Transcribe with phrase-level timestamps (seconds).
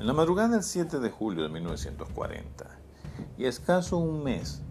[0.00, 2.64] En la madrugada del 7 de julio de 1940,
[3.36, 4.62] y escaso un mes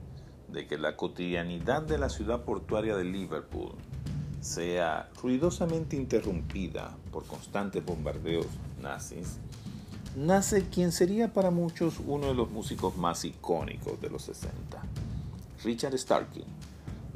[0.47, 3.73] de que la cotidianidad de la ciudad portuaria de Liverpool
[4.41, 8.47] sea ruidosamente interrumpida por constantes bombardeos
[8.81, 9.37] nazis,
[10.15, 14.81] nace quien sería para muchos uno de los músicos más icónicos de los 60,
[15.63, 16.43] Richard Starkey,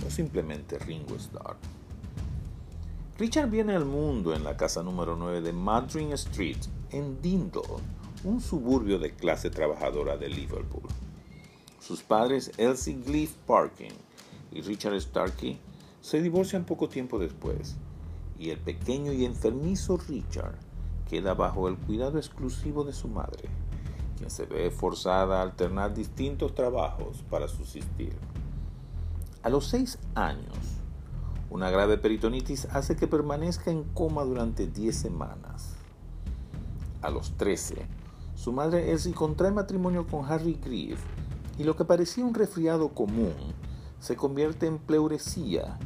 [0.06, 1.58] o simplemente Ringo Starr.
[3.18, 6.60] Richard viene al mundo en la casa número 9 de Madryn Street,
[6.92, 7.64] en Dindal,
[8.24, 10.84] un suburbio de clase trabajadora de Liverpool.
[11.80, 13.92] Sus padres, Elsie Gleaf Parkin
[14.52, 15.60] y Richard Starkey,
[16.02, 17.76] se divorcian poco tiempo después,
[18.40, 20.56] y el pequeño y enfermizo Richard
[21.10, 23.50] queda bajo el cuidado exclusivo de su madre,
[24.18, 28.16] quien se ve forzada a alternar distintos trabajos para subsistir.
[29.44, 30.58] A los seis años,
[31.50, 35.76] una grave peritonitis hace que permanezca en coma durante diez semanas.
[37.02, 37.86] A los trece,
[38.44, 41.00] su madre Elsie contrae matrimonio con Harry Grieve
[41.58, 43.34] y lo que parecía un resfriado común
[44.02, 45.80] se convierte en pleuresía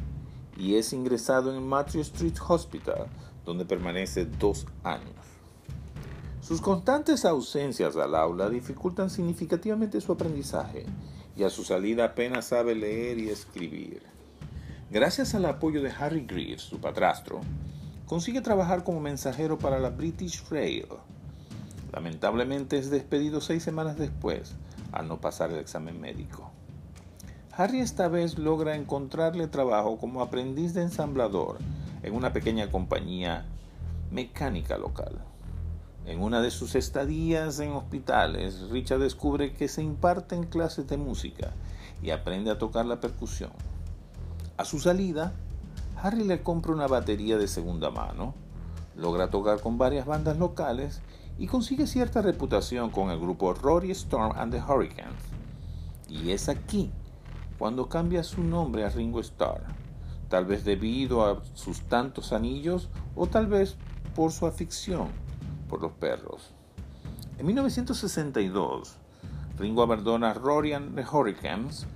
[0.56, 3.06] y es ingresado en Matthew Street Hospital,
[3.44, 5.14] donde permanece dos años.
[6.40, 10.84] Sus constantes ausencias al aula dificultan significativamente su aprendizaje
[11.36, 14.02] y a su salida apenas sabe leer y escribir.
[14.90, 17.40] Gracias al apoyo de Harry Greaves, su padrastro,
[18.06, 20.88] consigue trabajar como mensajero para la British Rail.
[21.98, 24.54] Lamentablemente es despedido seis semanas después
[24.92, 26.52] al no pasar el examen médico.
[27.50, 31.58] Harry esta vez logra encontrarle trabajo como aprendiz de ensamblador
[32.04, 33.46] en una pequeña compañía
[34.12, 35.24] mecánica local.
[36.06, 41.50] En una de sus estadías en hospitales, Richard descubre que se imparten clases de música
[42.00, 43.50] y aprende a tocar la percusión.
[44.56, 45.32] A su salida,
[46.00, 48.34] Harry le compra una batería de segunda mano,
[48.94, 51.00] logra tocar con varias bandas locales
[51.38, 55.22] y consigue cierta reputación con el grupo Rory Storm and the Hurricanes.
[56.08, 56.90] Y es aquí
[57.58, 59.62] cuando cambia su nombre a Ringo Starr,
[60.28, 63.76] tal vez debido a sus tantos anillos o tal vez
[64.14, 65.08] por su afición
[65.68, 66.52] por los perros.
[67.38, 68.96] En 1962,
[69.58, 71.86] Ringo abandona Rory and the Hurricanes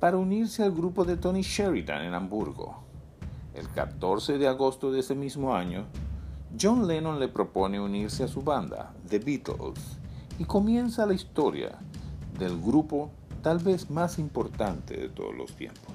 [0.00, 2.82] para unirse al grupo de Tony Sheridan en Hamburgo.
[3.54, 5.84] El 14 de agosto de ese mismo año,
[6.54, 9.98] John Lennon le propone unirse a su banda, The Beatles,
[10.38, 11.78] y comienza la historia
[12.38, 13.10] del grupo
[13.42, 15.94] tal vez más importante de todos los tiempos.